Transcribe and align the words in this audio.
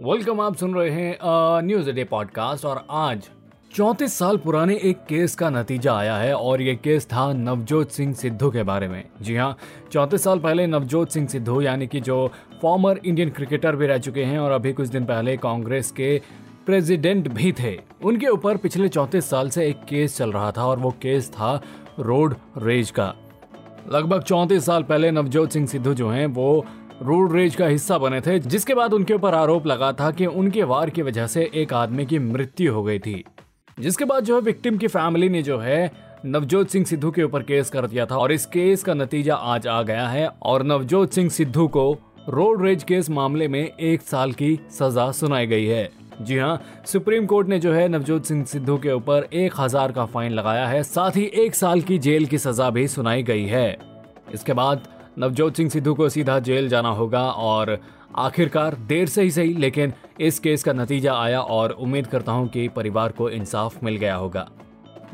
Welcome, 0.00 0.40
आप 0.40 0.54
सुन 0.56 0.74
रहे 0.74 0.90
हैं 0.90 1.18
न्यूज़ 1.62 1.90
डे 1.90 2.04
पॉडकास्ट 2.04 2.64
और 2.64 2.82
आज 2.90 3.28
चौंतीस 3.74 4.14
साल 4.14 4.36
पुराने 4.36 4.74
एक 4.84 5.04
केस 5.08 5.34
का 5.34 5.50
नतीजा 5.50 5.94
आया 5.94 6.16
है 6.16 6.34
और 6.34 6.62
ये 6.62 6.74
केस 6.74 7.06
था 7.06 7.32
नवजोत 7.32 7.90
सिंह 7.90 8.12
सिद्धू 8.14 8.50
के 8.50 8.62
बारे 8.62 8.88
में। 8.88 9.04
जी 9.22 9.36
हाँ 9.36 9.56
चौंतीस 9.92 10.24
साल 10.24 10.38
पहले 10.38 10.66
नवजोत 10.66 11.10
सिंह 11.10 11.28
सिद्धू, 11.28 11.60
यानी 11.60 11.86
कि 11.86 12.00
जो 12.00 12.30
फॉर्मर 12.62 13.00
इंडियन 13.06 13.30
क्रिकेटर 13.30 13.76
भी 13.76 13.86
रह 13.86 13.98
चुके 13.98 14.24
हैं 14.24 14.38
और 14.38 14.50
अभी 14.50 14.72
कुछ 14.72 14.88
दिन 14.88 15.04
पहले 15.04 15.36
कांग्रेस 15.36 15.90
के 15.90 16.20
प्रेसिडेंट 16.66 17.28
भी 17.28 17.52
थे, 17.52 17.78
उनके 18.04 18.28
ऊपर 18.28 18.56
पिछले 18.56 18.88
चौंतीस 18.88 19.30
साल 19.30 19.50
से 19.50 19.68
एक 19.68 19.84
केस 19.88 20.16
चल 20.16 20.32
रहा 20.32 20.50
था 20.52 20.66
और 20.66 20.78
वो 20.78 20.90
केस 21.02 21.30
था 21.30 21.60
रोड 22.00 22.34
रेज 22.58 22.90
का। 22.90 23.14
लगभग 23.92 24.22
चौंतीस 24.22 24.66
साल 24.66 24.82
पहले 24.82 25.10
नवजोत 25.10 25.52
सिंह 25.52 25.66
सिद्धू 25.66 25.94
जो 25.94 26.08
हैं, 26.10 26.26
वो 26.26 26.64
रोड 27.02 27.32
रेज 27.32 27.54
का 27.56 27.66
हिस्सा 27.66 27.98
बने 27.98 28.20
थे, 28.20 28.38
जिसके 28.38 28.74
बाद 28.74 28.92
उनके 28.92 29.14
ऊपर 29.14 29.34
आरोप 29.34 29.66
लगा 29.66 29.92
था 29.92 30.10
कि 30.10 30.26
उनके 30.26 30.62
वार 30.62 30.90
की 30.90 31.02
वजह 31.02 31.26
से 31.26 31.50
एक 31.54 31.72
आदमी 31.74 32.06
की 32.06 32.18
मृत्यु 32.18 32.72
हो 32.74 32.82
गई 32.82 32.98
थी। 32.98 33.24
जिसके 33.78 34.04
बाद 34.04 34.24
जो 34.24 34.34
है 34.34 34.40
विक्टिम 34.40 34.76
की 34.78 34.88
फैमिली 34.88 35.28
ने 35.28 35.42
जो 35.42 35.58
है 35.58 35.90
नवजोत 36.26 36.68
सिंह 36.68 36.84
सिद्धू 36.84 37.10
के 37.10 37.22
ऊपर 37.22 37.42
केस 37.42 37.70
कर 37.70 37.86
दिया 37.86 38.06
था, 38.06 38.16
और 38.16 38.32
इस 38.32 38.46
केस 38.46 38.82
का 38.82 38.94
नतीजा 38.94 39.34
आज 39.34 39.66
आ 39.66 39.82
गया 39.82 40.06
है, 40.08 40.26
और 40.42 40.62
नवजोत 40.62 41.12
सिंह 41.12 41.28
सिद्धू 41.30 41.66
को 41.68 41.92
रोड 42.28 42.62
रेज 42.62 42.82
केस 42.82 43.10
मामले 43.10 43.48
में 43.48 43.62
एक 43.62 44.02
साल 44.02 44.32
की 44.32 44.58
सजा 44.70 45.10
सुनाई 45.12 45.46
गई 45.46 45.66
है। 45.66 45.88
जी 46.20 46.38
हाँ 46.38 46.60
सुप्रीम 46.86 47.26
कोर्ट 47.26 47.48
ने 47.48 47.58
जो 47.58 47.72
है 47.72 47.86
नवजोत 47.88 48.24
सिंह 48.24 48.44
सिद्धू 48.44 48.76
के 48.78 48.92
ऊपर 48.92 49.28
एक 49.32 49.54
हज़ार 49.58 49.92
का 49.92 50.04
फाइन 50.06 50.32
लगाया 50.32 50.66
है, 50.66 50.82
साथ 50.82 51.16
ही 51.16 51.24
एक 51.24 51.54
साल 51.54 51.80
की 51.80 51.98
जेल 51.98 52.26
की 52.26 52.38
सजा 52.38 52.70
भी 52.70 52.88
सुनाई 52.88 53.22
गई 53.22 53.44
है। 53.44 53.76
इसके 54.34 54.52
बाद 54.52 54.88
नवजोत 55.18 55.56
सिंह 55.56 55.70
सिद्धू 55.70 55.94
को 55.94 56.08
सीधा 56.08 56.38
जेल 56.38 56.68
जाना 56.68 56.88
होगा 56.88 57.22
और 57.22 57.78
आखिरकार 58.16 58.74
देर 58.74 59.06
से 59.06 59.22
ही 59.22 59.30
सही, 59.30 59.52
लेकिन 59.54 59.92
इस 60.20 60.38
केस 60.38 60.64
का 60.64 60.72
नतीजा 60.72 61.14
आया 61.14 61.40
और 61.40 61.70
उम्मीद 61.70 62.06
करता 62.06 62.32
हूँ 62.32 62.48
कि 62.48 62.68
परिवार 62.68 63.12
को 63.12 63.30
इंसाफ 63.30 63.84
मिल 63.84 63.96
गया 63.96 64.16
होगा। 64.16 64.48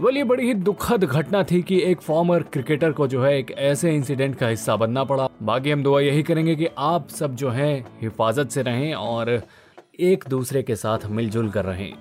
वेल, 0.00 0.16
ये 0.16 0.24
बड़ी 0.24 0.46
ही 0.46 0.54
दुखद 0.54 1.04
घटना 1.04 1.42
थी 1.42 1.62
कि 1.62 1.80
एक 1.82 2.00
फॉर्मर 2.00 2.42
क्रिकेटर 2.42 2.92
को 2.92 3.06
जो 3.06 3.22
है 3.22 3.38
एक 3.38 3.50
ऐसे 3.50 3.94
इंसिडेंट 3.94 4.36
का 4.36 4.48
हिस्सा 4.48 4.76
बनना 4.76 5.04
पड़ा। 5.04 5.28
बाकी 5.42 5.70
हम 5.70 5.82
दुआ 5.82 6.00
यही 6.00 6.22
करेंगे 6.22 6.56
कि 6.56 6.66
आप 6.78 7.08
सब 7.08 7.34
जो 7.34 7.50
है, 7.50 7.84
हिफाजत 8.02 8.48
से 8.48 8.62
रहें 8.62 8.94
और 8.94 9.42
एक 10.00 10.24
दूसरे 10.28 10.62
के 10.62 10.76
साथ 10.76 10.98
मिलजुल 11.06 11.50
कर 11.50 11.64
रहें। 11.64 11.92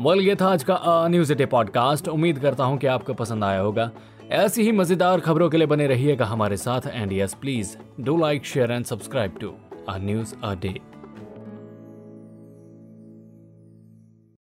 वेल, 0.00 0.20
ये 0.20 0.34
था 0.34 0.48
आज 0.48 0.64
का 0.64 1.08
न्यूज़ 1.08 1.34
डे 1.34 1.46
पॉडकास्ट 1.46 2.08
उम्मीद 2.08 2.38
करता 2.38 2.64
हूँ 2.64 2.78
कि 2.78 2.86
आपको 2.86 3.14
पसंद 3.14 3.44
आया 3.44 3.60
होगा। 3.60 3.90
ऐसी 4.32 4.62
ही 4.62 4.72
मज़ेदार 4.72 5.20
खबरों 5.20 5.48
के 5.50 5.56
लिए 5.56 5.66
बने 5.66 5.86
रहिएगा 5.86 6.26
हमारे 6.26 6.56
साथ 6.56 6.86
and 6.86 7.12
yes 7.12 7.34
please 7.34 7.76
do 8.00 8.16
like 8.16 8.44
share 8.44 8.72
and 8.72 8.84
subscribe 8.84 9.36
to 9.40 9.52
a 9.88 9.96
news 9.98 10.34
a 10.44 10.54
day 10.54 10.74